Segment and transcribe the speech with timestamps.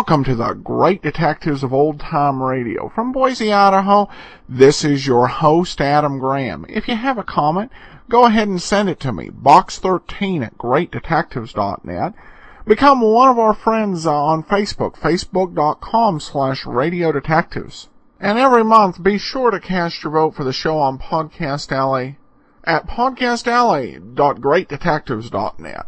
[0.00, 2.88] Welcome to the Great Detectives of Old Time Radio.
[2.88, 4.08] From Boise, Idaho,
[4.48, 6.64] this is your host, Adam Graham.
[6.70, 7.70] If you have a comment,
[8.08, 12.14] go ahead and send it to me, box13 at greatdetectives.net.
[12.64, 17.90] Become one of our friends uh, on Facebook, facebook.com slash radio detectives.
[18.18, 22.16] And every month, be sure to cast your vote for the show on Podcast Alley
[22.64, 25.86] at podcastalley.greatdetectives.net.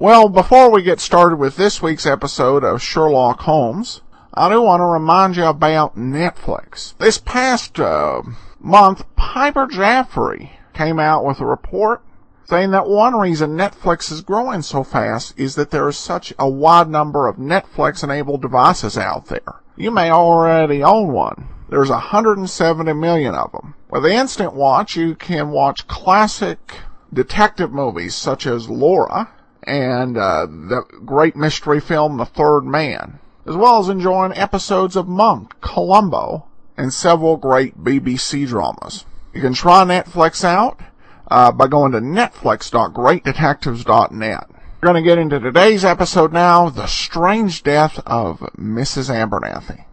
[0.00, 4.00] Well, before we get started with this week's episode of Sherlock Holmes,
[4.32, 6.96] I do want to remind you about Netflix.
[6.98, 8.22] This past uh,
[8.60, 12.00] month, Piper Jaffray came out with a report
[12.44, 16.48] saying that one reason Netflix is growing so fast is that there is such a
[16.48, 19.62] wide number of Netflix enabled devices out there.
[19.74, 21.48] You may already own one.
[21.68, 23.74] There's 170 million of them.
[23.90, 29.30] With Instant Watch, you can watch classic detective movies such as Laura
[29.68, 35.06] and uh, the great mystery film The Third Man, as well as enjoying episodes of
[35.06, 39.04] Monk, Columbo, and several great BBC dramas.
[39.34, 40.80] You can try Netflix out
[41.30, 44.50] uh, by going to netflix.greatdetectives.net.
[44.80, 49.10] We're going to get into today's episode now, The Strange Death of Mrs.
[49.10, 49.84] Abernathy.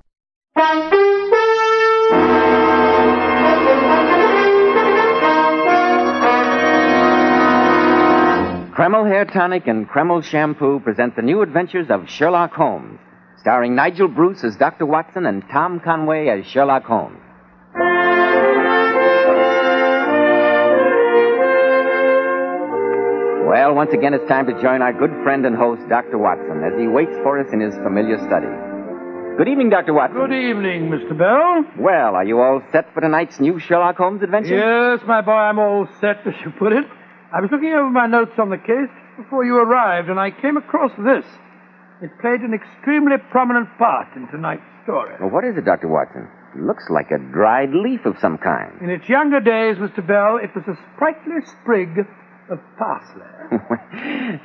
[8.75, 12.99] Kreml Hair Tonic and Kreml Shampoo present the new adventures of Sherlock Holmes,
[13.37, 14.85] starring Nigel Bruce as Dr.
[14.85, 17.17] Watson and Tom Conway as Sherlock Holmes.
[23.47, 26.17] Well, once again, it's time to join our good friend and host, Dr.
[26.17, 28.52] Watson, as he waits for us in his familiar study.
[29.37, 29.93] Good evening, Dr.
[29.93, 30.19] Watson.
[30.19, 31.17] Good evening, Mr.
[31.17, 31.64] Bell.
[31.80, 34.58] Well, are you all set for tonight's new Sherlock Holmes adventure?
[34.58, 36.83] Yes, my boy, I'm all set, as you put it.
[37.35, 38.87] I was looking over my notes on the case
[39.17, 41.25] before you arrived, and I came across this.
[42.01, 45.15] It played an extremely prominent part in tonight's story.
[45.19, 45.89] Well, what is it, Dr.
[45.89, 46.29] Watson?
[46.55, 48.81] It looks like a dried leaf of some kind.
[48.81, 49.99] In its younger days, Mr.
[49.99, 52.07] Bell, it was a sprightly sprig
[52.49, 53.27] of parsley.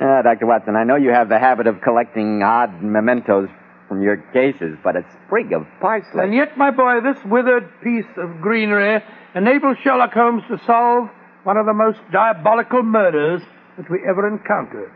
[0.01, 0.47] ah, Dr.
[0.47, 3.47] Watson, I know you have the habit of collecting odd mementos
[3.87, 6.25] from your cases, but a sprig of parsley.
[6.25, 9.01] And yet, my boy, this withered piece of greenery
[9.33, 11.09] enabled Sherlock Holmes to solve
[11.43, 13.41] one of the most diabolical murders
[13.77, 14.91] that we ever encountered.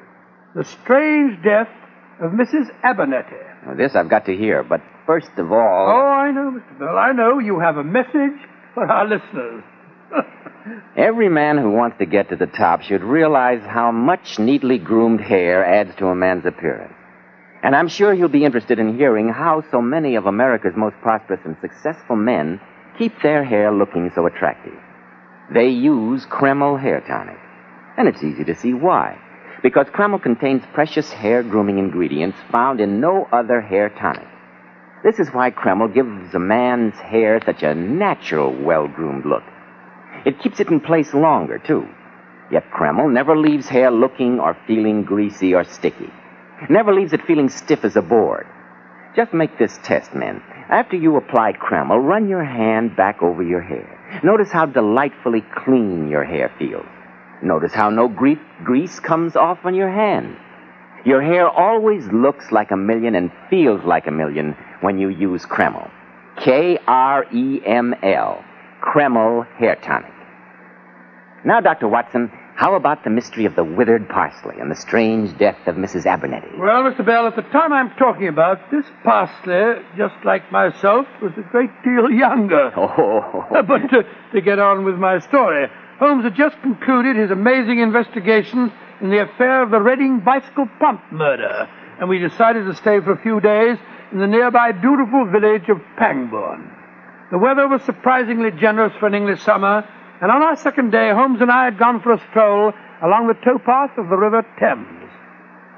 [0.56, 1.70] The strange death
[2.22, 2.70] of Mrs.
[2.82, 3.66] Abernathy.
[3.66, 5.88] Well, this I've got to hear, but first of all.
[5.90, 6.80] Oh, I know, Mr.
[6.80, 6.98] Bell.
[6.98, 8.40] I know you have a message
[8.74, 9.64] for our listeners.
[10.98, 15.22] Every man who wants to get to the top should realize how much neatly groomed
[15.22, 16.94] hair adds to a man's appearance.
[17.64, 21.40] And I'm sure you'll be interested in hearing how so many of America's most prosperous
[21.46, 22.62] and successful men
[22.98, 24.78] keep their hair looking so attractive.
[25.54, 27.38] They use Kreml hair tonic.
[27.98, 29.18] And it's easy to see why.
[29.62, 34.28] Because Kreml contains precious hair grooming ingredients found in no other hair tonic.
[35.04, 39.44] This is why Kreml gives a man's hair such a natural, well groomed look.
[40.26, 41.88] It keeps it in place longer, too.
[42.52, 46.12] Yet Kreml never leaves hair looking or feeling greasy or sticky.
[46.70, 48.48] Never leaves it feeling stiff as a board.
[49.16, 50.42] Just make this test, men.
[50.70, 53.95] After you apply Kreml, run your hand back over your hair.
[54.24, 56.86] Notice how delightfully clean your hair feels.
[57.42, 60.38] Notice how no gre- grease comes off on your hand.
[61.06, 65.46] Your hair always looks like a million and feels like a million when you use
[65.46, 65.90] Kreml.
[66.38, 68.44] K R E M L.
[68.82, 70.12] Kreml Hair Tonic.
[71.44, 71.88] Now, Dr.
[71.88, 76.06] Watson, how about the mystery of the withered parsley and the strange death of Mrs.
[76.06, 76.58] Abernathy?
[76.58, 77.06] Well, Mr.
[77.06, 81.72] Bell, at the time I'm talking about, this parsley, just like myself, was a great
[81.84, 82.72] deal younger.
[82.98, 83.46] Oh.
[83.68, 84.04] but to,
[84.34, 85.68] to get on with my story,
[86.00, 91.02] Holmes had just concluded his amazing investigation in the affair of the Reading bicycle pump
[91.12, 91.68] murder,
[92.00, 93.78] and we decided to stay for a few days
[94.12, 96.72] in the nearby beautiful village of Pangbourne.
[97.32, 99.88] The weather was surprisingly generous for an English summer,
[100.22, 102.74] and on our second day, Holmes and I had gone for a stroll
[103.04, 105.12] along the towpath of the River Thames.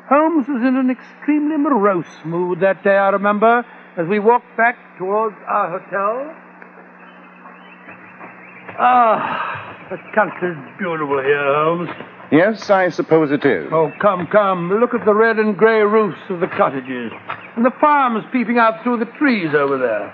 [0.09, 3.65] Holmes was in an extremely morose mood that day, I remember,
[3.97, 6.33] as we walked back towards our hotel.
[8.79, 11.89] Ah, the country's beautiful here, Holmes.
[12.31, 13.67] Yes, I suppose it is.
[13.71, 14.69] Oh, come, come.
[14.79, 17.11] Look at the red and grey roofs of the cottages,
[17.55, 20.13] and the farms peeping out through the trees over there.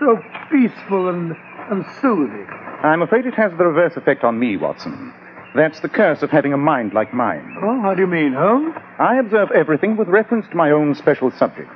[0.00, 0.20] So
[0.50, 1.36] peaceful and,
[1.72, 2.46] and soothing.
[2.84, 5.12] I'm afraid it has the reverse effect on me, Watson.
[5.54, 7.56] That's the curse of having a mind like mine.
[7.62, 8.74] Oh, how do you mean, Holmes?
[8.98, 11.72] I observe everything with reference to my own special subject.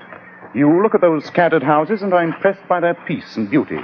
[0.55, 3.81] You look at those scattered houses, and are impressed by their peace and beauty.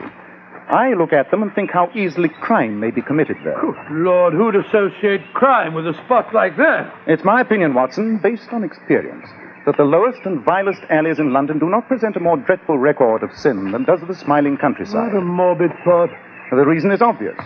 [0.69, 3.61] I look at them and think how easily crime may be committed there.
[3.61, 6.95] Good Lord, who'd associate crime with a spot like that?
[7.07, 9.27] It's my opinion, Watson, based on experience.
[9.67, 13.23] That the lowest and vilest alleys in London do not present a more dreadful record
[13.23, 15.13] of sin than does the smiling countryside.
[15.13, 16.11] What a morbid thought.
[16.51, 17.39] The reason is obvious.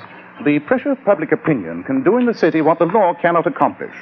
[0.44, 3.94] The pressure of public opinion can do in the city what the law cannot accomplish.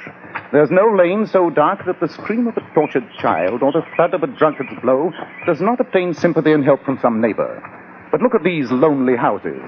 [0.51, 4.13] There's no lane so dark that the scream of a tortured child or the thud
[4.13, 5.11] of a drunkard's blow
[5.45, 7.84] does not obtain sympathy and help from some neighbor.
[8.15, 9.59] But look at these lonely houses.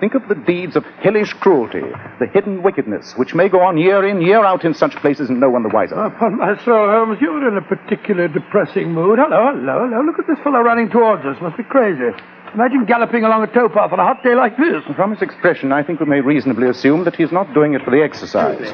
[0.00, 1.84] Think of the deeds of hellish cruelty,
[2.18, 5.38] the hidden wickedness, which may go on year in, year out in such places and
[5.38, 5.96] no one the wiser.
[5.96, 9.18] Upon my soul, Holmes, you're in a particularly depressing mood.
[9.18, 10.00] Hello, hello, hello.
[10.00, 11.36] Look at this fellow running towards us.
[11.42, 12.16] Must be crazy.
[12.54, 14.82] Imagine galloping along a towpath on a hot day like this.
[14.96, 17.90] From his expression, I think we may reasonably assume that he's not doing it for
[17.90, 18.72] the exercise.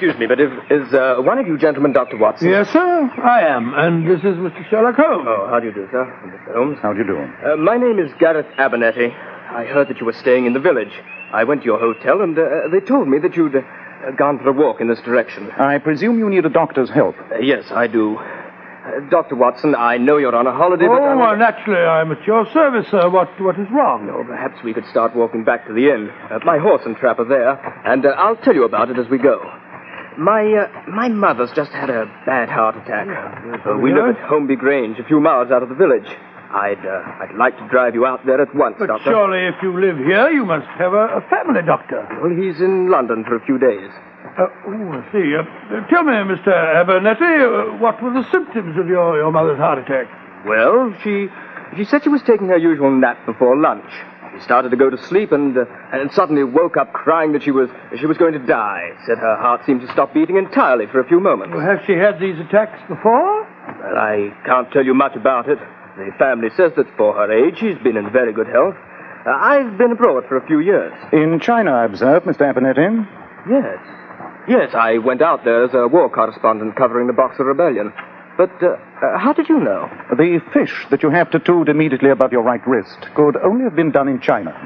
[0.00, 2.16] Excuse me, but if, is uh, one of you gentlemen Dr.
[2.16, 2.48] Watson?
[2.48, 3.74] Yes, sir, I am.
[3.74, 4.66] And this is Mr.
[4.70, 5.26] Sherlock Holmes.
[5.28, 6.06] Oh, how do you do, sir?
[6.24, 6.54] Mr.
[6.54, 6.78] Holmes.
[6.80, 7.18] How do you do?
[7.18, 9.12] Uh, my name is Gareth Abernathy.
[9.12, 10.88] I heard that you were staying in the village.
[11.34, 13.60] I went to your hotel, and uh, they told me that you'd uh,
[14.16, 15.50] gone for a walk in this direction.
[15.50, 17.16] I presume you need a doctor's help.
[17.30, 18.16] Uh, yes, I do.
[18.16, 19.36] Uh, Dr.
[19.36, 21.02] Watson, I know you're on a holiday, Oh, but...
[21.02, 23.10] I'm- well, naturally, I'm at your service, sir.
[23.10, 24.08] What, what is wrong?
[24.10, 26.08] Oh, perhaps we could start walking back to the inn.
[26.30, 27.52] Uh, my horse and trap are there,
[27.84, 29.42] and uh, I'll tell you about it as we go.
[30.20, 33.08] My uh, my mother's just had a bad heart attack.
[33.08, 36.04] Uh, we live at Holmby Grange, a few miles out of the village.
[36.52, 39.10] I'd uh, I'd like to drive you out there at once, But Doctor.
[39.10, 42.06] surely, if you live here, you must have a, a family doctor.
[42.20, 43.88] Well, he's in London for a few days.
[44.36, 45.32] Uh, oh, I see.
[45.32, 46.52] Uh, uh, tell me, Mr.
[46.52, 50.06] Abernathy, uh, what were the symptoms of your, your mother's heart attack?
[50.44, 51.28] Well, she
[51.78, 53.88] she said she was taking her usual nap before lunch.
[54.34, 57.50] She started to go to sleep and uh, and suddenly woke up crying that she
[57.50, 57.68] was
[57.98, 58.90] she was going to die.
[59.06, 61.54] Said her heart seemed to stop beating entirely for a few moments.
[61.54, 63.42] Well, has she had these attacks before?
[63.42, 65.58] Well, I can't tell you much about it.
[65.96, 68.76] The family says that for her age, she's been in very good health.
[69.26, 70.92] Uh, I've been abroad for a few years.
[71.12, 72.52] In China, I observe, Mr.
[72.54, 73.06] Abernathy.
[73.50, 73.78] Yes.
[74.48, 77.92] Yes, I went out there as a war correspondent covering the Boxer Rebellion.
[78.40, 78.68] But uh,
[79.04, 79.84] uh, how did you know?
[80.16, 83.90] The fish that you have tattooed immediately above your right wrist could only have been
[83.90, 84.56] done in China.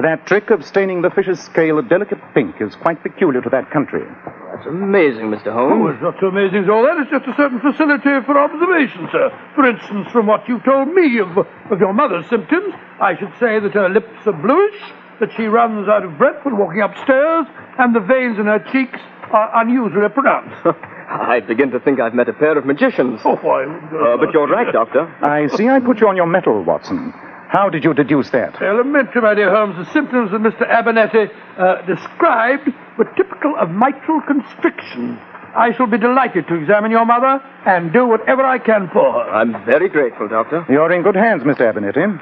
[0.00, 3.70] That trick of staining the fish's scale a delicate pink is quite peculiar to that
[3.70, 4.00] country.
[4.48, 5.48] That's amazing, Mr.
[5.48, 5.96] Oh, Holmes.
[5.96, 6.96] it's not so amazing as all that.
[7.04, 9.28] It's just a certain facility for observation, sir.
[9.54, 13.60] For instance, from what you've told me of, of your mother's symptoms, I should say
[13.60, 14.80] that her lips are bluish,
[15.20, 17.44] that she runs out of breath when walking upstairs,
[17.76, 18.98] and the veins in her cheeks
[19.36, 20.64] are unusually pronounced.
[21.08, 23.20] I begin to think I've met a pair of magicians.
[23.24, 23.64] oh, why?
[23.64, 25.06] Uh, but you're right, Doctor.
[25.22, 27.12] I see I put you on your mettle, Watson.
[27.48, 28.60] How did you deduce that?
[28.60, 30.68] Elementary, my dear Holmes, the symptoms of Mr.
[30.68, 32.68] Abernathy uh, described
[32.98, 35.18] were typical of mitral constriction.
[35.56, 39.30] I shall be delighted to examine your mother and do whatever I can for her.
[39.30, 40.66] I'm very grateful, Doctor.
[40.68, 41.72] You're in good hands, Mr.
[41.72, 42.20] Abernathy.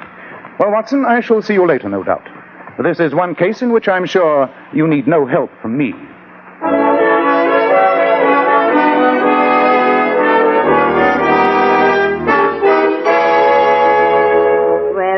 [0.61, 2.23] Well, Watson, I shall see you later, no doubt.
[2.83, 5.93] This is one case in which I'm sure you need no help from me.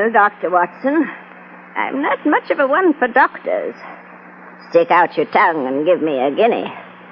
[0.09, 0.49] Well, Dr.
[0.49, 1.05] Watson,
[1.77, 3.75] I'm not much of a one for doctors.
[4.71, 6.65] Stick out your tongue and give me a guinea.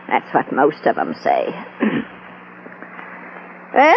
[0.09, 1.45] That's what most of them say.
[3.75, 3.97] well,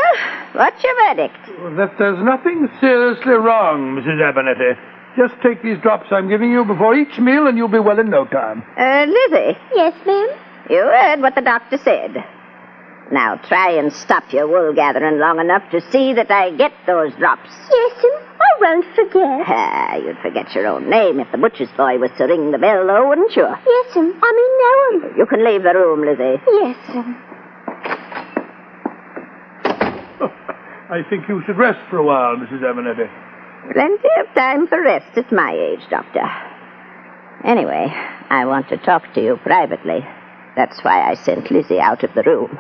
[0.52, 1.38] what's your verdict?
[1.78, 4.20] That there's nothing seriously wrong, Mrs.
[4.20, 4.76] Abernathy.
[5.16, 8.10] Just take these drops I'm giving you before each meal and you'll be well in
[8.10, 8.64] no time.
[8.78, 9.58] Uh, Lizzie.
[9.76, 10.28] Yes, ma'am?
[10.70, 12.18] You heard what the doctor said.
[13.12, 17.12] Now try and stop your wool gathering long enough to see that I get those
[17.16, 17.50] drops.
[17.72, 18.22] Yes, ma'am.
[18.40, 19.48] I won't forget.
[19.48, 22.86] Ah, you'd forget your own name if the butcher's boy was to ring the bell,
[22.86, 23.44] though, wouldn't you?
[23.48, 24.14] Yes, ma'am.
[24.22, 25.18] I mean, no, ma'am.
[25.18, 26.40] You can leave the room, Lizzie.
[26.48, 27.18] Yes, ma'am.
[30.92, 32.62] I think you should rest for a while, Mrs.
[32.62, 33.10] Abernathy.
[33.74, 36.24] Plenty of time for rest at my age, Doctor.
[37.44, 37.88] Anyway,
[38.30, 40.06] I want to talk to you privately.
[40.56, 42.58] That's why I sent Lizzie out of the room.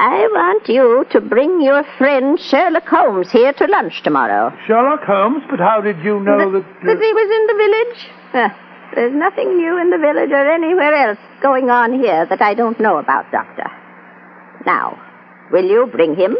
[0.00, 4.56] I want you to bring your friend Sherlock Holmes here to lunch tomorrow.
[4.66, 6.58] Sherlock Holmes, but how did you know that...
[6.62, 7.98] uh, that he was in the village?
[8.30, 8.48] Huh.
[8.94, 12.78] There's nothing new in the village or anywhere else going on here that I don't
[12.78, 13.66] know about, Doctor.
[14.64, 14.96] Now,
[15.50, 16.36] will you bring him?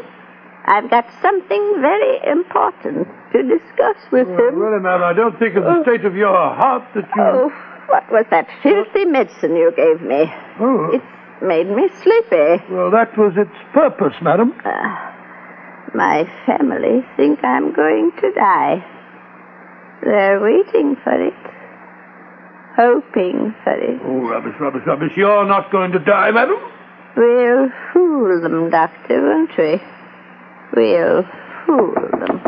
[0.67, 4.55] I've got something very important to discuss with Well, him.
[4.55, 7.23] really, ma'am, I don't think of the state of your heart that you...
[7.23, 7.50] Oh,
[7.88, 10.33] what was that filthy medicine you gave me?
[10.61, 11.05] Oh, It's
[11.42, 12.62] made me sleepy.
[12.71, 14.52] well, that was its purpose, madam.
[14.64, 15.14] Ah,
[15.95, 18.85] my family think I'm going to die.
[20.02, 21.35] They're waiting for it,
[22.76, 24.00] hoping for it.
[24.04, 25.12] Oh, rubbish, rubbish, rubbish.
[25.16, 26.57] You're not going to die, madam.
[27.16, 29.80] We'll fool them, Doctor, won't we?
[30.76, 31.23] We'll
[31.66, 32.40] fool them.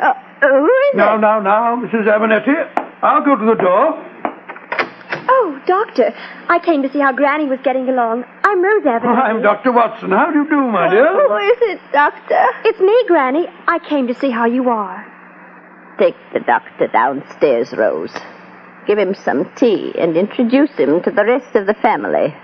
[0.00, 1.20] Oh, who is Now, it?
[1.20, 2.06] now, now, Mrs.
[2.06, 2.54] Abernathy.
[3.02, 4.10] I'll go to the door.
[5.46, 6.10] Oh, Doctor.
[6.48, 8.24] I came to see how Granny was getting along.
[8.44, 9.04] I'm Rose Evans.
[9.04, 9.72] Oh, I'm Dr.
[9.72, 10.10] Watson.
[10.10, 11.06] How do you do, my dear?
[11.06, 12.46] Oh, who is it, Doctor?
[12.64, 13.46] It's me, Granny.
[13.68, 15.04] I came to see how you are.
[15.98, 18.16] Take the doctor downstairs, Rose.
[18.86, 22.34] Give him some tea and introduce him to the rest of the family.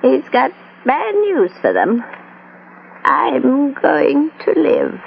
[0.00, 0.50] He's got
[0.86, 2.02] bad news for them.
[3.04, 4.98] I'm going to live.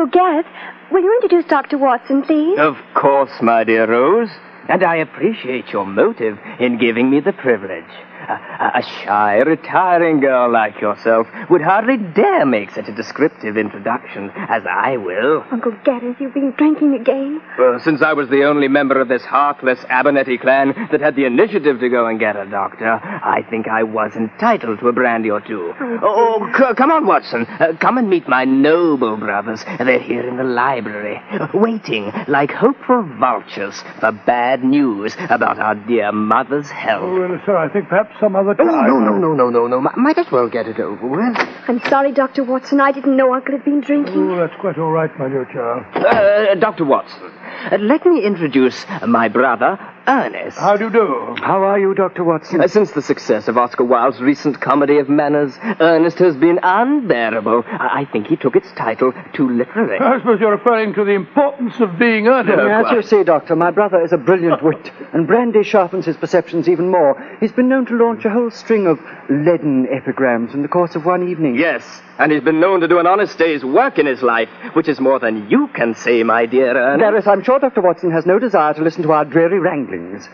[0.00, 0.46] Uncle Gareth,
[0.90, 1.76] will you introduce Dr.
[1.76, 2.58] Watson, please?
[2.58, 4.30] Of course, my dear Rose.
[4.66, 7.84] And I appreciate your motive in giving me the privilege.
[8.28, 14.30] A, a shy, retiring girl like yourself would hardly dare make such a descriptive introduction
[14.36, 15.44] as I will.
[15.50, 17.40] Uncle Gareth, you've been drinking again.
[17.58, 21.24] Well, since I was the only member of this heartless Abernathy clan that had the
[21.24, 25.30] initiative to go and get a doctor, I think I was entitled to a brandy
[25.30, 25.72] or two.
[25.80, 27.46] Oh, c- come on, Watson.
[27.46, 29.64] Uh, come and meet my noble brothers.
[29.78, 31.20] They're here in the library,
[31.54, 37.02] waiting like hopeful vultures for bad news about our dear mother's health.
[37.04, 38.68] Oh, well, sir, I think perhaps some other time.
[38.68, 38.86] Oh, time.
[38.88, 39.88] no, no, no, no, no, no.
[39.88, 41.36] M- Might as well get it over with.
[41.68, 42.44] I'm sorry, Dr.
[42.44, 42.80] Watson.
[42.80, 44.30] I didn't know Uncle had been drinking.
[44.32, 45.84] Oh, that's quite all right, my dear child.
[45.94, 46.84] Uh, Dr.
[46.84, 47.30] Watson,
[47.70, 49.78] uh, let me introduce my brother,
[50.10, 50.58] Ernest.
[50.58, 51.36] How do you do?
[51.38, 52.24] How are you, Dr.
[52.24, 52.60] Watson?
[52.60, 57.62] Uh, Since the success of Oscar Wilde's recent comedy of manners, Ernest has been unbearable.
[57.66, 59.98] I I think he took its title too literally.
[60.00, 62.56] I suppose you're referring to the importance of being earnest.
[62.56, 66.16] No, As you see, Doctor, my brother is a brilliant wit, and brandy sharpens his
[66.16, 67.14] perceptions even more.
[67.40, 68.98] He's been known to launch a whole string of
[69.28, 71.54] leaden epigrams in the course of one evening.
[71.56, 71.84] Yes,
[72.18, 74.98] and he's been known to do an honest day's work in his life, which is
[74.98, 77.00] more than you can say, my dear Ernest.
[77.00, 77.82] Gareth, I'm sure Dr.
[77.82, 79.60] Watson has no desire to listen to our dreary
[80.00, 80.28] wranglings.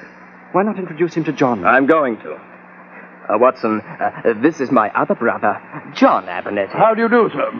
[0.52, 1.64] Why not introduce him to John?
[1.64, 2.34] I'm going to.
[3.28, 5.60] Uh, Watson, uh, this is my other brother,
[5.94, 6.72] John Abernathy.
[6.72, 7.50] How do you do, sir?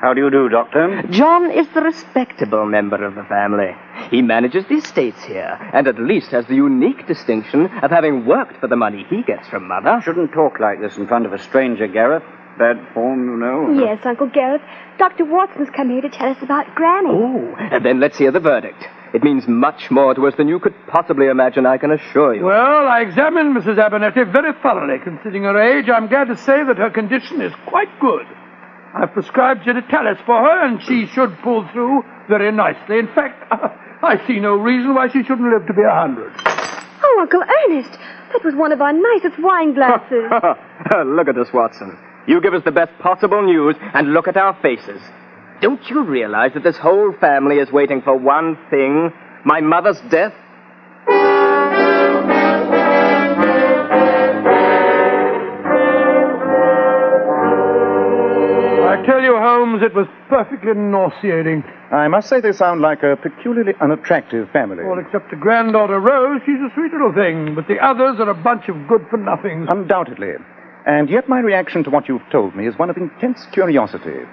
[0.00, 1.02] How do you do, Doctor?
[1.10, 3.74] John is the respectable member of the family.
[4.10, 8.60] He manages the estates here, and at least has the unique distinction of having worked
[8.60, 10.00] for the money he gets from Mother.
[10.04, 12.22] Shouldn't talk like this in front of a stranger, Gareth.
[12.58, 13.84] Bad form, you know.
[13.84, 14.62] Yes, Uncle Gareth.
[14.98, 15.24] Dr.
[15.24, 17.10] Watson's come here to tell us about Granny.
[17.10, 18.86] Oh, and then let's hear the verdict.
[19.16, 22.44] It means much more to us than you could possibly imagine, I can assure you.
[22.44, 23.78] Well, I examined Mrs.
[23.78, 24.98] Abernathy very thoroughly.
[25.02, 28.26] Considering her age, I'm glad to say that her condition is quite good.
[28.92, 32.98] I've prescribed digitalis for her, and she should pull through very nicely.
[32.98, 33.42] In fact,
[34.02, 36.34] I see no reason why she shouldn't live to be a hundred.
[37.02, 40.28] Oh, Uncle Ernest, that was one of our nicest wine glasses.
[41.06, 41.96] look at us, Watson.
[42.26, 45.00] You give us the best possible news, and look at our faces.
[45.60, 49.10] Don't you realize that this whole family is waiting for one thing?
[49.44, 50.34] My mother's death?
[58.84, 61.64] I tell you, Holmes, it was perfectly nauseating.
[61.90, 64.84] I must say they sound like a peculiarly unattractive family.
[64.84, 68.34] All except the granddaughter Rose, she's a sweet little thing, but the others are a
[68.34, 69.68] bunch of good-for-nothings.
[69.70, 70.34] Undoubtedly.
[70.86, 74.26] And yet my reaction to what you've told me is one of intense curiosity.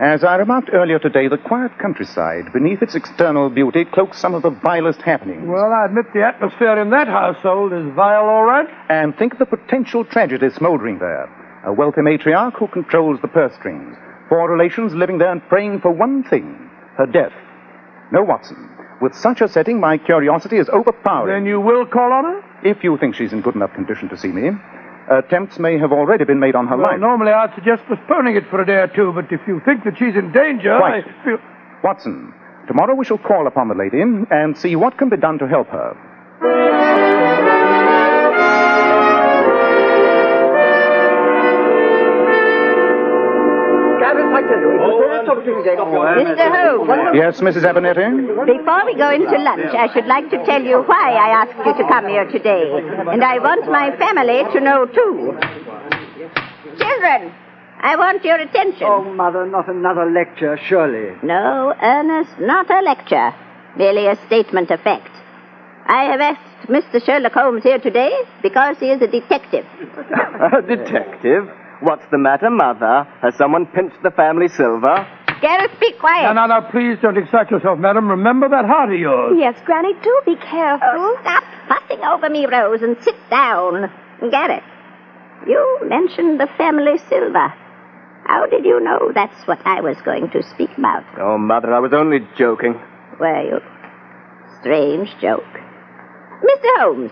[0.00, 4.40] As I remarked earlier today, the quiet countryside, beneath its external beauty, cloaks some of
[4.40, 5.46] the vilest happenings.
[5.46, 8.66] Well, I admit the atmosphere in that household is vile, all right.
[8.88, 11.28] And think of the potential tragedy smoldering there.
[11.66, 13.94] A wealthy matriarch who controls the purse strings.
[14.30, 17.32] Four relations living there and praying for one thing her death.
[18.10, 18.70] No, Watson.
[19.02, 21.44] With such a setting, my curiosity is overpowering.
[21.44, 22.42] Then you will call on her?
[22.64, 24.50] If you think she's in good enough condition to see me,
[25.10, 27.00] attempts may have already been made on her Well, life.
[27.00, 29.98] normally I'd suggest postponing it for a day or two, but if you think that
[29.98, 31.04] she's in danger, Quite.
[31.06, 31.38] I feel.
[31.82, 32.32] Watson,
[32.68, 35.68] tomorrow we shall call upon the lady and see what can be done to help
[35.68, 35.96] her.
[44.40, 44.80] Mr.
[44.80, 47.64] Oh, Holmes, oh, Yes, Mrs.
[47.64, 48.46] Abernathy?
[48.46, 51.74] before we go into lunch, I should like to tell you why I asked you
[51.74, 52.70] to come here today.
[53.12, 55.36] And I want my family to know, too.
[56.78, 57.32] Children,
[57.82, 58.86] I want your attention.
[58.86, 61.16] Oh, Mother, not another lecture, surely.
[61.22, 63.34] No, Ernest, not a lecture.
[63.76, 65.10] Merely a statement of fact.
[65.86, 67.04] I have asked Mr.
[67.04, 69.64] Sherlock Holmes here today because he is a detective.
[70.52, 71.48] A detective?
[71.82, 73.08] What's the matter, Mother?
[73.22, 75.06] Has someone pinched the family silver?
[75.40, 76.24] Gareth, be quiet.
[76.24, 78.08] Now, now, now, please don't excite yourself, madam.
[78.08, 79.34] Remember that heart of yours.
[79.38, 80.88] yes, Granny, do be careful.
[80.92, 83.90] Oh, stop fussing over me, Rose, and sit down.
[84.30, 84.62] Gareth,
[85.46, 87.54] you mentioned the family silver.
[88.26, 91.04] How did you know that's what I was going to speak about?
[91.18, 92.74] Oh, Mother, I was only joking.
[93.18, 93.58] Were you?
[94.60, 95.42] Strange joke.
[96.44, 96.70] Mr.
[96.78, 97.10] Holmes,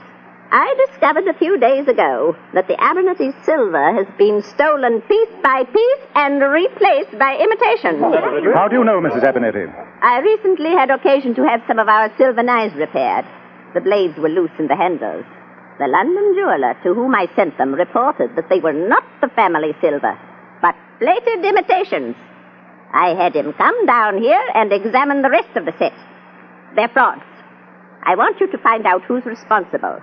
[0.51, 5.65] I discovered a few days ago that the Abernathy silver has been stolen piece by
[5.65, 8.01] piece and replaced by imitation.
[8.55, 9.29] How do you know, Mrs.
[9.29, 9.69] Abernathy?
[10.01, 13.27] I recently had occasion to have some of our silver knives repaired.
[13.75, 15.27] The blades were loose in the handles.
[15.79, 19.77] The London jeweler to whom I sent them reported that they were not the family
[19.83, 20.19] silver,
[20.63, 22.17] but plated imitations.
[22.95, 25.93] I had him come down here and examine the rest of the set.
[26.75, 27.21] They're frauds.
[28.03, 30.01] I want you to find out who's responsible.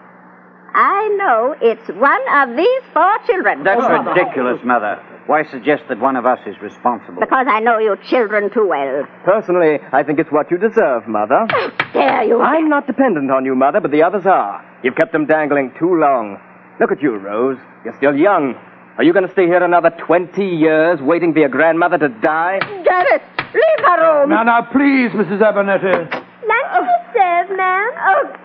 [0.76, 3.64] I know it's one of these four children.
[3.64, 5.02] That's ridiculous, Mother.
[5.26, 7.22] Why suggest that one of us is responsible?
[7.22, 9.08] Because I know your children too well.
[9.24, 11.48] Personally, I think it's what you deserve, Mother.
[11.94, 12.42] Dare you?
[12.42, 14.64] I'm not dependent on you, Mother, but the others are.
[14.84, 16.38] You've kept them dangling too long.
[16.82, 17.58] Look at you, Rose.
[17.86, 18.54] You're still young.
[18.98, 22.60] Are you going to stay here another 20 years waiting for your grandmother to die?
[22.84, 23.22] Get it!
[23.54, 24.30] Leave her room!
[24.30, 25.40] Now, now, please, Mrs.
[25.40, 26.12] Abernathy.
[26.48, 27.92] Lunch is served, ma'am.
[27.98, 28.45] Oh, go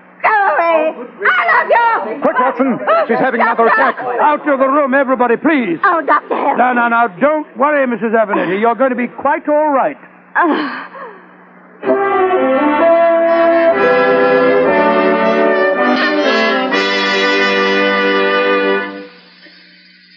[0.71, 0.97] away!
[0.97, 2.23] All of you!
[2.23, 2.79] Quick, Watson.
[3.09, 3.99] She's having another attack.
[3.99, 5.79] Out of the room, everybody, please.
[5.85, 6.37] Oh, Dr.
[6.37, 6.57] Hill.
[6.57, 8.15] Now, now, now, don't worry, Mrs.
[8.15, 8.61] Abernathy.
[8.61, 9.97] You're going to be quite all right.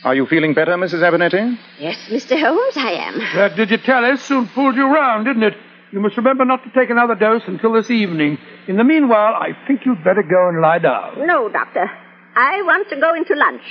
[0.04, 1.00] Are you feeling better, Mrs.
[1.02, 1.58] Abernathy?
[1.80, 2.38] Yes, Mr.
[2.38, 3.16] Holmes, I am.
[3.22, 5.54] Uh, that digitalis soon fooled you round, didn't it?
[5.94, 8.40] You must remember not to take another dose until this evening.
[8.68, 11.28] In the meanwhile, I think you'd better go and lie down.
[11.28, 11.86] No, Doctor.
[12.36, 13.62] I want to go into lunch.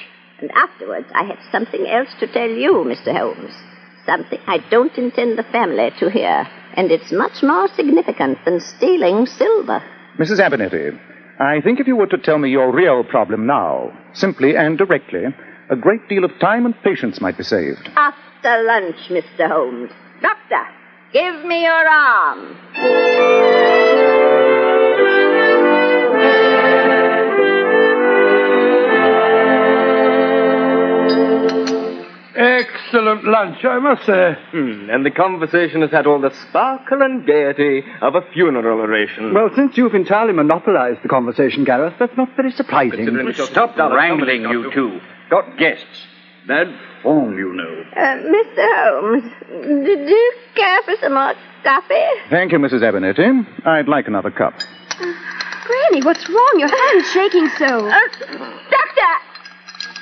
[0.41, 3.11] And afterwards, I have something else to tell you, Mr.
[3.11, 3.53] Holmes.
[4.07, 6.47] Something I don't intend the family to hear.
[6.77, 9.83] And it's much more significant than stealing silver.
[10.17, 10.39] Mrs.
[10.39, 10.97] Abernathy,
[11.41, 15.25] I think if you were to tell me your real problem now, simply and directly,
[15.71, 17.91] a great deal of time and patience might be saved.
[17.97, 19.49] After lunch, Mr.
[19.49, 19.91] Holmes.
[20.21, 20.63] Doctor,
[21.13, 22.57] give me your arm.
[32.35, 34.37] Excellent lunch, I must say.
[34.53, 39.35] Hmm, and the conversation has had all the sparkle and gaiety of a funeral oration.
[39.35, 43.07] Well, since you've entirely monopolized the conversation, Gareth, that's not very surprising.
[43.35, 45.01] Stop wrangling, you two.
[45.31, 46.07] Got guests.
[46.47, 46.67] Bad
[47.03, 47.85] form, you know.
[47.97, 48.67] Uh, Mr.
[48.79, 51.95] Holmes, did you care for some more coffee?
[52.31, 52.83] Thank you, Mrs.
[52.83, 53.47] Abernathy.
[53.67, 54.55] I'd like another cup.
[54.99, 56.55] Granny, what's wrong?
[56.59, 57.87] Your hand's shaking so.
[57.87, 57.99] Uh,
[58.71, 59.13] doctor!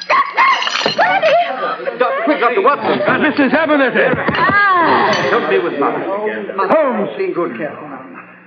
[0.09, 0.97] Doctor!
[0.97, 1.99] Granny!
[1.99, 2.63] Doc- quick, Dr.
[2.63, 2.99] Watson.
[3.01, 3.51] Mrs.
[3.51, 4.15] Abernathy!
[4.33, 5.29] Ah!
[5.31, 6.05] Don't be with Mother.
[6.73, 7.11] Holmes!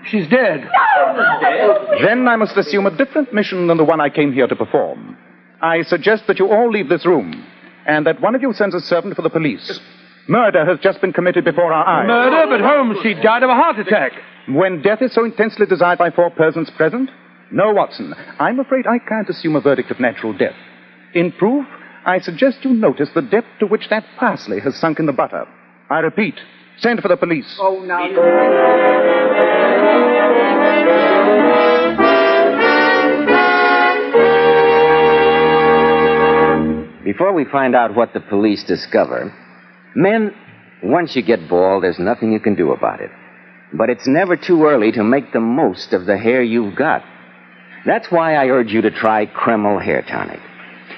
[0.10, 0.68] She's dead.
[2.02, 5.16] Then I must assume a different mission than the one I came here to perform.
[5.62, 7.46] I suggest that you all leave this room,
[7.88, 9.80] and that one of you sends a servant for the police.
[10.28, 12.08] Murder has just been committed before our eyes.
[12.08, 14.14] Murder, but Holmes, she died of a heart attack.
[14.48, 17.10] When death is so intensely desired by four persons present?
[17.52, 18.14] No, Watson.
[18.40, 20.56] I'm afraid I can't assume a verdict of natural death.
[21.14, 21.66] In proof,
[22.06, 25.46] I suggest you notice the depth to which that parsley has sunk in the butter.
[25.90, 26.36] I repeat,
[26.78, 27.58] send for the police.
[27.60, 29.23] Oh, now.
[37.14, 39.32] Before we find out what the police discover,
[39.94, 40.34] men,
[40.82, 43.12] once you get bald, there's nothing you can do about it.
[43.72, 47.04] But it's never too early to make the most of the hair you've got.
[47.86, 50.40] That's why I urge you to try Kreml Hair Tonic.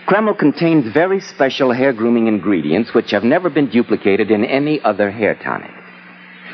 [0.07, 5.11] Kreml contains very special hair grooming ingredients which have never been duplicated in any other
[5.11, 5.71] hair tonic.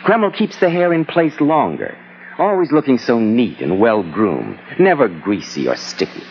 [0.04, 1.96] Kreml keeps the hair in place longer,
[2.40, 6.24] always looking so neat and well groomed, never greasy or sticky.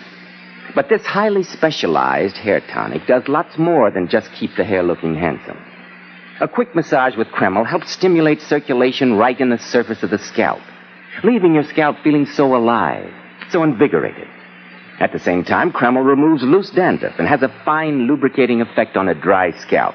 [0.74, 5.16] But this highly specialized hair tonic does lots more than just keep the hair looking
[5.16, 5.58] handsome.
[6.40, 10.60] A quick massage with Kreml helps stimulate circulation right in the surface of the scalp,
[11.24, 13.12] leaving your scalp feeling so alive,
[13.50, 14.28] so invigorated.
[15.00, 19.08] At the same time, Kreml removes loose dandruff and has a fine lubricating effect on
[19.08, 19.94] a dry scalp.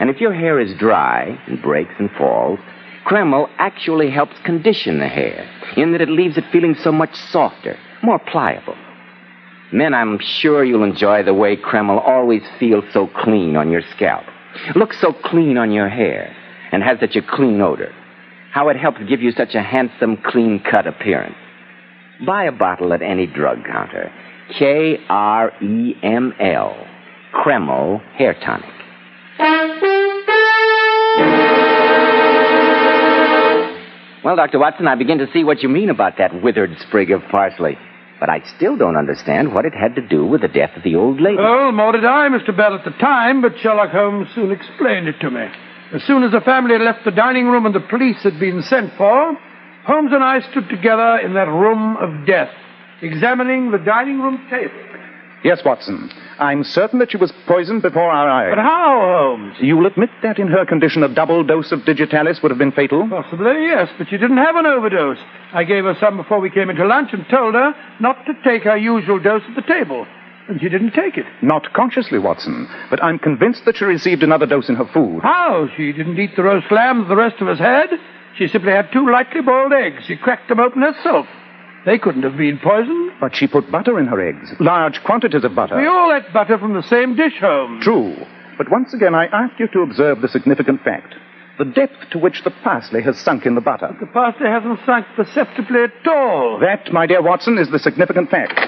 [0.00, 2.58] And if your hair is dry and breaks and falls,
[3.06, 7.78] Kreml actually helps condition the hair in that it leaves it feeling so much softer,
[8.02, 8.76] more pliable.
[9.72, 14.24] Men, I'm sure you'll enjoy the way Kreml always feels so clean on your scalp,
[14.74, 16.34] looks so clean on your hair,
[16.72, 17.92] and has such a clean odor.
[18.52, 21.36] How it helps give you such a handsome, clean cut appearance.
[22.26, 24.12] Buy a bottle at any drug counter.
[24.58, 26.86] K R E M L.
[27.32, 28.68] Kreml Hair Tonic.
[34.24, 34.58] Well, Dr.
[34.58, 37.78] Watson, I begin to see what you mean about that withered sprig of parsley.
[38.20, 40.94] But I still don't understand what it had to do with the death of the
[40.94, 41.38] old lady.
[41.40, 42.54] Oh, more did I, Mr.
[42.54, 45.46] Bell, at the time, but Sherlock Holmes soon explained it to me.
[45.94, 48.62] As soon as the family had left the dining room and the police had been
[48.62, 49.36] sent for,
[49.86, 52.50] Holmes and I stood together in that room of death,
[53.00, 54.74] examining the dining room table.
[55.42, 56.10] Yes, Watson.
[56.40, 58.50] I'm certain that she was poisoned before our eyes.
[58.50, 59.56] But how, Holmes?
[59.60, 63.06] You'll admit that in her condition a double dose of digitalis would have been fatal?
[63.08, 65.18] Possibly, yes, but she didn't have an overdose.
[65.52, 68.62] I gave her some before we came into lunch and told her not to take
[68.62, 70.06] her usual dose at the table.
[70.48, 71.26] And she didn't take it.
[71.42, 75.20] Not consciously, Watson, but I'm convinced that she received another dose in her food.
[75.22, 75.68] How?
[75.76, 77.90] She didn't eat the roast lambs the rest of us had.
[78.36, 80.04] She simply had two lightly boiled eggs.
[80.06, 81.26] She cracked them open herself.
[81.86, 83.12] They couldn't have been poisoned.
[83.20, 85.76] But she put butter in her eggs, large quantities of butter.
[85.76, 87.84] We all ate butter from the same dish, Holmes.
[87.84, 88.14] True.
[88.58, 91.14] But once again, I ask you to observe the significant fact
[91.60, 93.94] the depth to which the parsley has sunk in the butter.
[94.00, 96.58] The parsley hasn't sunk perceptibly at all.
[96.58, 98.58] That, my dear Watson, is the significant fact.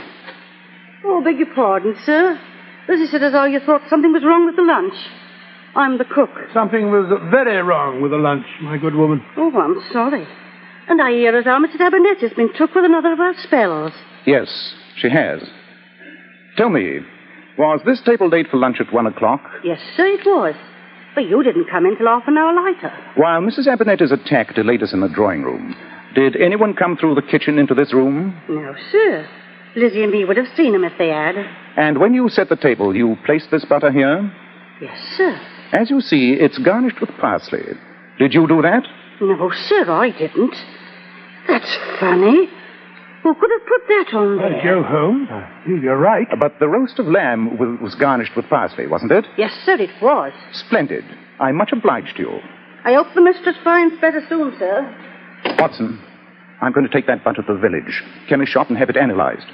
[1.03, 2.39] Oh, beg your pardon, sir.
[2.89, 4.93] Lizzie said as how you thought something was wrong with the lunch.
[5.75, 6.29] I'm the cook.
[6.53, 9.25] Something was very wrong with the lunch, my good woman.
[9.39, 10.29] Oh, I'm sorry.
[10.89, 11.81] And I hear as how Mrs.
[11.81, 13.93] Abernathy has been took with another of her spells.
[14.27, 15.41] Yes, she has.
[16.57, 17.01] Tell me,
[17.59, 19.41] was this table laid for lunch at one o'clock?
[19.65, 20.55] Yes, sir, it was.
[21.15, 22.93] But you didn't come in till half an hour later.
[23.17, 23.67] While Mrs.
[23.67, 25.75] Abernathy's attack delayed us in the drawing room,
[26.15, 28.35] did anyone come through the kitchen into this room?
[28.49, 29.29] No, sir.
[29.77, 31.35] Lizzie and me would have seen him if they had.
[31.77, 34.31] And when you set the table, you placed this butter here?
[34.81, 35.41] Yes, sir.
[35.73, 37.63] As you see, it's garnished with parsley.
[38.19, 38.87] Did you do that?
[39.21, 40.55] No, sir, I didn't.
[41.49, 42.49] That's funny.
[43.23, 44.59] Who could have put that on there?
[44.59, 45.29] Uh, Joe Holmes,
[45.83, 46.27] you're right.
[46.41, 49.25] But the roast of lamb wa- was garnished with parsley, wasn't it?
[49.39, 50.33] Yes, sir, it was.
[50.53, 51.05] Splendid.
[51.39, 52.41] I'm much obliged to you.
[52.85, 55.55] I hope the mistress finds better soon, sir.
[55.59, 56.01] Watson,
[56.61, 59.47] I'm going to take that butter to the village, chemist shop, and have it analyzed.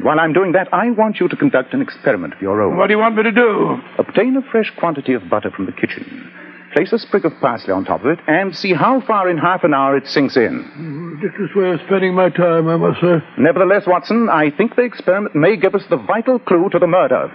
[0.00, 2.76] While I'm doing that, I want you to conduct an experiment of your own.
[2.76, 3.76] What do you want me to do?
[3.98, 6.32] Obtain a fresh quantity of butter from the kitchen.
[6.72, 9.62] Place a sprig of parsley on top of it and see how far in half
[9.62, 11.18] an hour it sinks in.
[11.20, 13.18] Ridiculous way of spending my time, I must say.
[13.38, 17.30] Nevertheless, Watson, I think the experiment may give us the vital clue to the murder.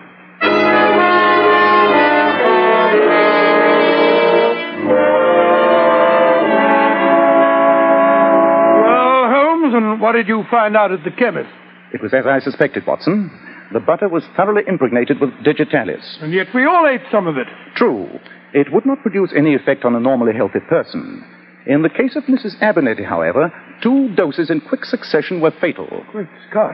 [8.84, 11.50] Well, Holmes, and what did you find out at the chemist?
[11.94, 13.32] It was as I suspected, Watson.
[13.74, 16.18] The butter was thoroughly impregnated with digitalis.
[16.22, 17.48] And yet we all ate some of it.
[17.76, 18.08] True,
[18.58, 21.24] it would not produce any effect on a normally healthy person.
[21.68, 22.58] In the case of Mrs.
[22.60, 26.04] Abernathy, however, two doses in quick succession were fatal.
[26.12, 26.74] Great Scott.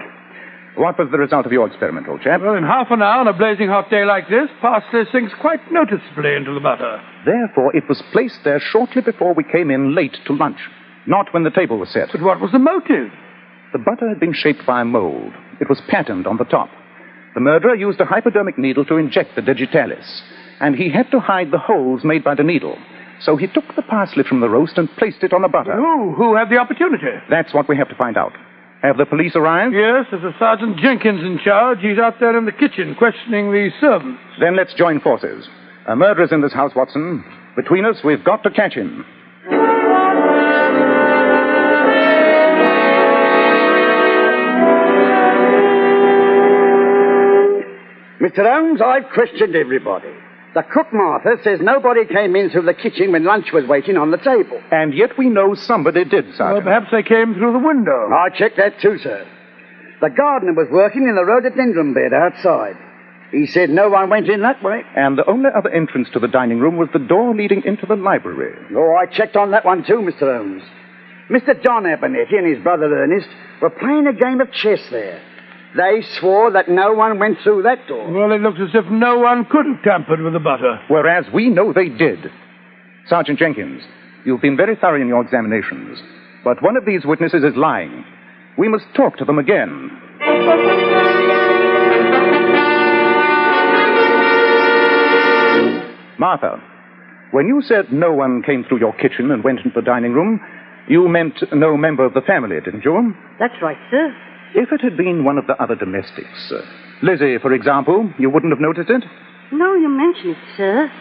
[0.77, 2.39] What was the result of your experiment, old chap?
[2.41, 5.59] Well, in half an hour on a blazing hot day like this, parsley sinks quite
[5.71, 7.01] noticeably into the butter.
[7.25, 10.59] Therefore, it was placed there shortly before we came in late to lunch,
[11.05, 12.09] not when the table was set.
[12.13, 13.11] But what was the motive?
[13.73, 15.33] The butter had been shaped by a mold.
[15.59, 16.69] It was patterned on the top.
[17.35, 20.23] The murderer used a hypodermic needle to inject the digitalis,
[20.63, 22.77] and he had to hide the holes made by the needle.
[23.19, 25.75] So he took the parsley from the roast and placed it on the butter.
[25.75, 26.13] Who?
[26.13, 27.19] Who had the opportunity?
[27.29, 28.31] That's what we have to find out.
[28.81, 29.75] Have the police arrived?
[29.75, 31.79] Yes, there's a Sergeant Jenkins in charge.
[31.81, 34.21] He's out there in the kitchen questioning the servants.
[34.39, 35.45] Then let's join forces.
[35.87, 37.25] A murderer's in this house, Watson.
[37.57, 39.05] Between us, we've got to catch him.
[48.21, 48.49] Mr.
[48.49, 50.13] Holmes, I've questioned everybody.
[50.53, 54.11] The cook, Martha, says nobody came in through the kitchen when lunch was waiting on
[54.11, 54.61] the table.
[54.71, 58.09] And yet we know somebody did, Well, perhaps they came through the window.
[58.13, 59.25] I checked that too, sir.
[59.99, 62.75] The gardener was working in the rhododendron bed outside.
[63.31, 64.83] He said no one went in that way.
[64.95, 67.95] And the only other entrance to the dining room was the door leading into the
[67.95, 68.53] library.
[68.75, 70.37] Oh, I checked on that one too, Mr.
[70.37, 70.61] Holmes.
[71.31, 71.61] Mr.
[71.63, 75.19] John Abernathy and his brother Ernest were playing a game of chess there.
[75.75, 78.11] They swore that no one went through that door.
[78.11, 80.79] Well, it looks as if no one could have tampered with the butter.
[80.87, 82.19] Whereas we know they did.
[83.07, 83.81] Sergeant Jenkins,
[84.23, 85.99] you've been very thorough in your examinations.
[86.43, 88.05] But one of these witnesses is lying.
[88.57, 89.89] We must talk to them again.
[96.19, 96.61] Martha,
[97.31, 100.39] when you said no one came through your kitchen and went into the dining room,
[100.87, 103.15] you meant no member of the family, didn't you?
[103.39, 104.15] That's right, sir.
[104.55, 106.61] If it had been one of the other domestics, uh,
[107.01, 109.03] Lizzie, for example, you wouldn't have noticed it?
[109.51, 110.91] No, you mention it, sir.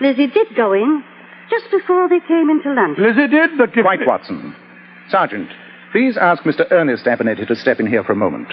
[0.00, 1.04] Lizzie did go in
[1.48, 2.98] just before they came into lunch.
[2.98, 3.84] Lizzie did, but if...
[3.84, 4.54] Quite, Watson.
[5.08, 5.48] Sergeant,
[5.92, 6.66] please ask Mr.
[6.72, 8.48] Ernest Abernathy to step in here for a moment.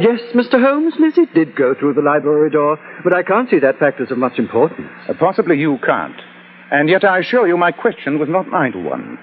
[0.00, 0.58] Yes, Mr.
[0.58, 4.10] Holmes, Lizzie did go through the library door, but I can't see that fact as
[4.10, 4.88] of much importance.
[5.06, 6.16] Uh, possibly you can't.
[6.70, 9.18] And yet I assure you my question was not an idle one.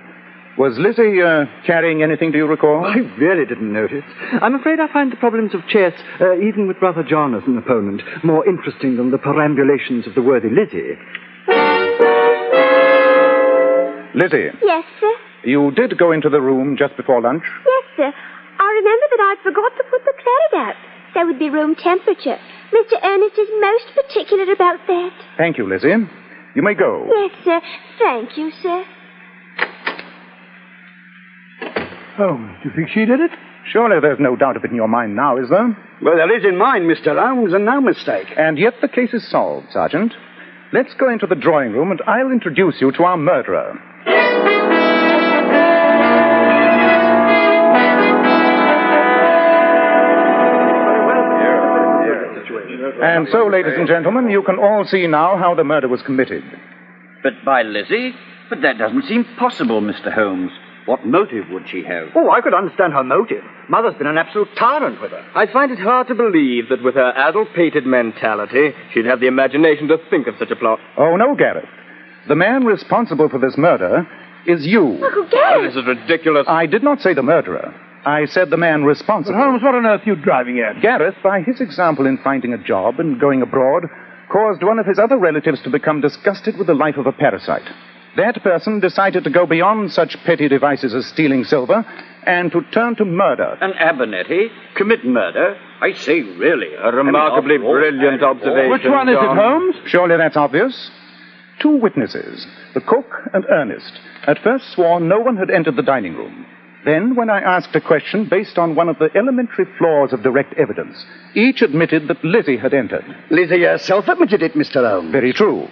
[0.57, 2.83] Was Lizzie uh, carrying anything, do you recall?
[2.85, 4.03] I really didn't notice.
[4.41, 7.57] I'm afraid I find the problems of chess, uh, even with Brother John as an
[7.59, 10.97] opponent, more interesting than the perambulations of the worthy Lizzie.
[14.17, 15.13] Lizzie, Yes, sir.
[15.43, 17.43] you did go into the room just before lunch?
[17.45, 18.09] Yes, sir.
[18.59, 20.75] I remember that I'd forgot to put the claret out,
[21.13, 22.37] so would be room temperature.
[22.73, 22.97] Mr.
[23.03, 25.11] Ernest is most particular about that.
[25.37, 25.93] Thank you, Lizzie.
[26.55, 27.05] You may go.
[27.07, 27.61] Yes, sir.
[27.99, 28.83] Thank you, sir.
[32.17, 33.31] Holmes, do you think she did it?
[33.71, 35.77] Surely there's no doubt of it in your mind now, is there?
[36.01, 37.15] Well, there is in mine, Mr.
[37.15, 38.27] Holmes, and no mistake.
[38.35, 40.13] And yet the case is solved, Sergeant.
[40.73, 43.79] Let's go into the drawing room and I'll introduce you to our murderer.
[52.99, 56.43] And so, ladies and gentlemen, you can all see now how the murder was committed.
[57.21, 58.13] But by Lizzie?
[58.49, 60.11] But that doesn't seem possible, Mr.
[60.11, 60.51] Holmes.
[60.87, 62.07] What motive would she have?
[62.15, 63.43] Oh, I could understand her motive.
[63.69, 65.23] Mother's been an absolute tyrant with her.
[65.35, 69.89] I find it hard to believe that with her addle-pated mentality, she'd have the imagination
[69.89, 70.79] to think of such a plot.
[70.97, 71.67] Oh, no, Gareth.
[72.29, 74.07] The man responsible for this murder
[74.45, 74.83] is you.
[75.03, 75.73] Uncle Oh, Gareth!
[75.73, 76.45] this is ridiculous.
[76.47, 77.75] I did not say the murderer.
[78.05, 79.37] I said the man But responsible.
[79.37, 80.81] Holmes, what on earth are you driving at?
[80.81, 83.83] Gareth, by his example in finding a job and going abroad,
[84.31, 87.67] caused one of his other relatives to become disgusted with the life of a parasite.
[88.17, 91.85] That person decided to go beyond such petty devices as stealing silver
[92.25, 93.57] and to turn to murder.
[93.61, 95.55] An Abernathy commit murder?
[95.81, 96.73] I say, really.
[96.73, 98.71] A remarkably I mean, after all- brilliant after observation.
[98.71, 99.75] Which one is it, Holmes?
[99.85, 100.89] Surely that's obvious.
[101.59, 106.15] Two witnesses, the cook and Ernest, at first swore no one had entered the dining
[106.15, 106.45] room.
[106.85, 110.53] Then, when I asked a question based on one of the elementary flaws of direct
[110.53, 113.05] evidence, each admitted that Lizzie had entered.
[113.29, 114.87] Lizzie herself admitted it, Mr.
[114.89, 115.11] Holmes.
[115.11, 115.67] Very true.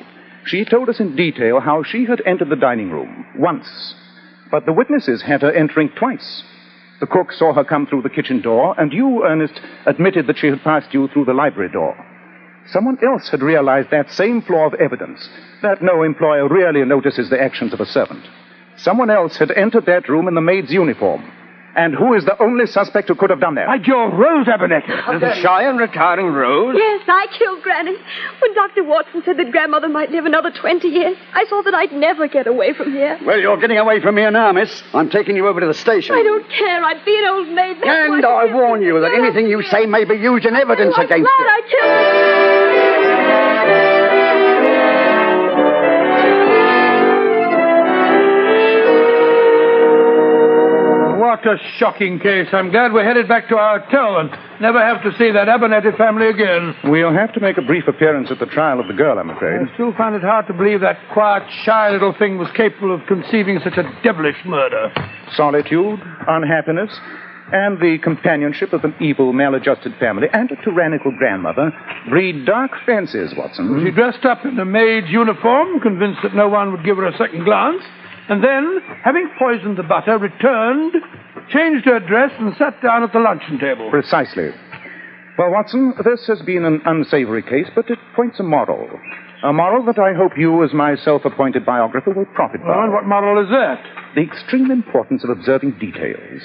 [0.45, 3.95] She told us in detail how she had entered the dining room once,
[4.51, 6.43] but the witnesses had her entering twice.
[6.99, 10.47] The cook saw her come through the kitchen door, and you, Ernest, admitted that she
[10.47, 11.97] had passed you through the library door.
[12.67, 15.27] Someone else had realized that same flaw of evidence,
[15.61, 18.23] that no employer really notices the actions of a servant.
[18.77, 21.23] Someone else had entered that room in the maid's uniform.
[21.75, 23.67] And who is the only suspect who could have done that?
[23.67, 25.19] By George, Rose Abernathy.
[25.19, 26.73] The shy and retiring Rose?
[26.77, 27.95] Yes, I killed Granny.
[28.41, 28.83] When Dr.
[28.85, 32.47] Watson said that Grandmother might live another 20 years, I saw that I'd never get
[32.47, 33.19] away from here.
[33.25, 34.83] Well, you're getting away from here now, miss.
[34.93, 36.15] I'm taking you over to the station.
[36.15, 36.81] I don't care.
[36.81, 37.77] I'd be an old maid.
[37.83, 41.05] That's And I warn you that anything you say may be used in evidence I'm
[41.05, 41.79] against glad you.
[41.81, 42.64] I killed
[51.25, 52.49] What a shocking case.
[52.53, 54.29] I'm glad we're headed back to our hotel and
[54.61, 56.75] never have to see that Abernathy family again.
[56.83, 59.57] We'll have to make a brief appearance at the trial of the girl, I'm afraid.
[59.57, 63.01] I still find it hard to believe that quiet, shy little thing was capable of
[63.07, 64.93] conceiving such a devilish murder.
[65.35, 66.93] solitude, unhappiness,
[67.51, 71.73] and the companionship of an evil, maladjusted family and a tyrannical grandmother
[72.07, 73.81] breed dark fancies, Watson.
[73.83, 77.17] She dressed up in a maid's uniform, convinced that no one would give her a
[77.17, 77.81] second glance,
[78.29, 80.93] and then, having poisoned the butter, returned,
[81.49, 83.89] changed her dress, and sat down at the luncheon table.
[83.89, 84.49] Precisely.
[85.37, 88.87] Well, Watson, this has been an unsavory case, but it points a moral.
[89.43, 92.83] A moral that I hope you, as my self-appointed biographer, will profit Well, by.
[92.85, 93.83] and what moral is that?
[94.15, 96.41] The extreme importance of observing details.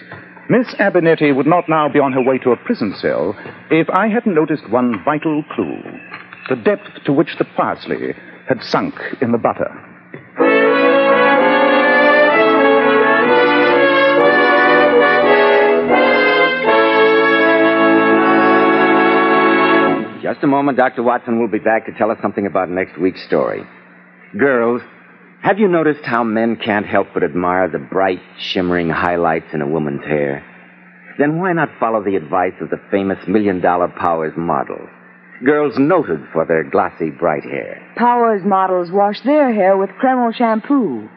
[0.50, 3.36] Miss Abernathy would not now be on her way to a prison cell
[3.70, 5.80] if I hadn't noticed one vital clue.
[6.48, 8.14] The depth to which the parsley
[8.48, 9.70] had sunk in the butter.
[20.22, 21.02] Just a moment, Dr.
[21.02, 23.62] Watson will be back to tell us something about next week's story.
[24.38, 24.82] Girls,
[25.42, 29.66] have you noticed how men can't help but admire the bright, shimmering highlights in a
[29.66, 30.44] woman's hair?
[31.18, 34.90] Then why not follow the advice of the famous Million Dollar Powers models?
[35.42, 37.80] Girls noted for their glossy, bright hair.
[37.96, 41.08] Powers models wash their hair with Kreml shampoo.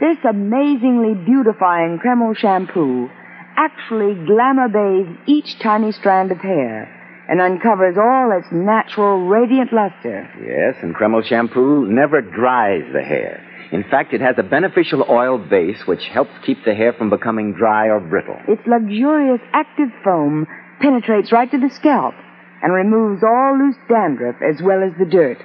[0.00, 3.10] This amazingly beautifying Kreml shampoo
[3.58, 6.95] actually glamour bathes each tiny strand of hair
[7.28, 10.28] and uncovers all its natural radiant luster.
[10.44, 13.42] Yes, and Kreml shampoo never dries the hair.
[13.72, 17.52] In fact, it has a beneficial oil base which helps keep the hair from becoming
[17.52, 18.38] dry or brittle.
[18.46, 20.46] Its luxurious active foam
[20.80, 22.14] penetrates right to the scalp
[22.62, 25.38] and removes all loose dandruff as well as the dirt.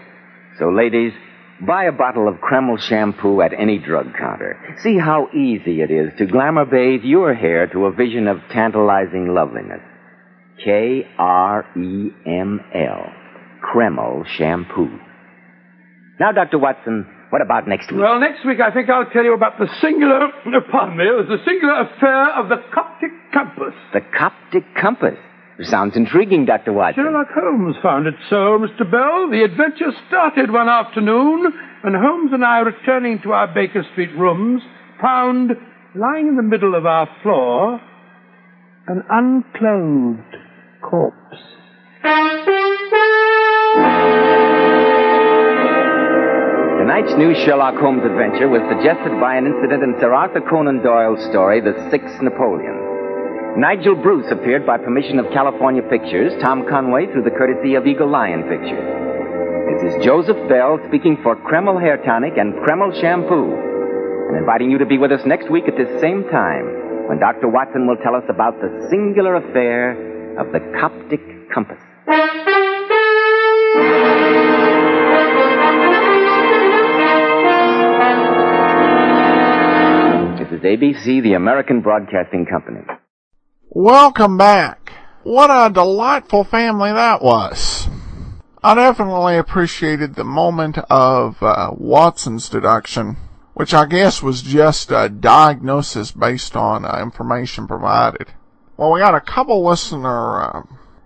[0.59, 1.13] So, ladies,
[1.65, 4.57] buy a bottle of Kreml shampoo at any drug counter.
[4.83, 9.33] See how easy it is to glamour bathe your hair to a vision of tantalizing
[9.33, 9.81] loveliness.
[10.63, 13.13] K R E M L.
[13.61, 14.89] Kreml shampoo.
[16.19, 16.59] Now, Dr.
[16.59, 18.01] Watson, what about next week?
[18.01, 20.27] Well, next week I think I'll tell you about the singular,
[20.71, 23.73] pardon me, the singular affair of the Coptic compass.
[23.93, 25.17] The Coptic compass.
[25.63, 26.73] Sounds intriguing, Dr.
[26.73, 27.03] Watson.
[27.03, 28.89] Sherlock Holmes found it so, Mr.
[28.89, 29.29] Bell.
[29.29, 34.61] The adventure started one afternoon when Holmes and I, returning to our Baker Street rooms,
[34.99, 35.51] found
[35.95, 37.79] lying in the middle of our floor
[38.87, 40.40] an unclothed.
[46.81, 51.23] Tonight's new Sherlock Holmes adventure was suggested by an incident in Sir Arthur Conan Doyle's
[51.29, 53.57] story, The Six Napoleons.
[53.57, 58.09] Nigel Bruce appeared by permission of California Pictures, Tom Conway through the courtesy of Eagle
[58.09, 58.83] Lion Pictures.
[59.71, 63.53] This is Joseph Bell speaking for Kreml Hair Tonic and Kreml Shampoo,
[64.29, 67.47] and inviting you to be with us next week at this same time when Dr.
[67.47, 71.21] Watson will tell us about the singular affair of the Coptic
[71.53, 71.77] compass.
[80.39, 82.81] This is ABC, the American Broadcasting Company.
[83.69, 84.93] Welcome back.
[85.23, 87.87] What a delightful family that was.
[88.63, 93.17] I definitely appreciated the moment of uh, Watson's deduction,
[93.53, 98.27] which I guess was just a diagnosis based on uh, information provided.
[98.81, 100.63] Well, we got a couple listener uh,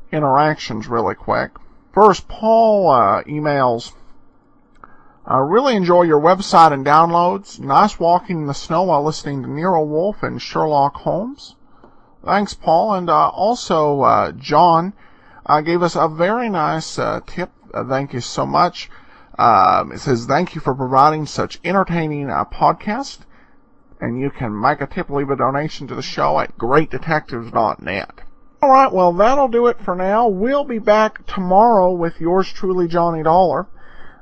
[0.09, 1.51] interactions really quick.
[1.93, 3.91] First, Paul uh, emails,
[5.25, 7.59] I really enjoy your website and downloads.
[7.59, 11.57] Nice walking in the snow while listening to Nero Wolfe and Sherlock Holmes.
[12.23, 12.93] Thanks, Paul.
[12.93, 14.93] And uh, also, uh, John
[15.45, 17.51] uh, gave us a very nice uh, tip.
[17.73, 18.89] Uh, thank you so much.
[19.37, 23.25] Um, it says, thank you for providing such entertaining uh, podcast.
[23.99, 28.21] And you can make a tip, leave a donation to the show at greatdetectives.net.
[28.61, 30.27] All right, well, that'll do it for now.
[30.27, 33.67] We'll be back tomorrow with yours truly, Johnny Dollar.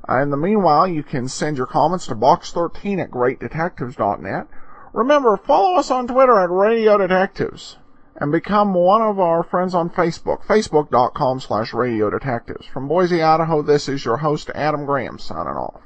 [0.08, 4.48] Uh, in the meanwhile, you can send your comments to box13 at greatdetectives.net.
[4.92, 7.78] Remember, follow us on Twitter at Radio Detectives
[8.16, 12.66] and become one of our friends on Facebook, facebook.com slash radio detectives.
[12.68, 15.82] From Boise, Idaho, this is your host, Adam Graham, signing off.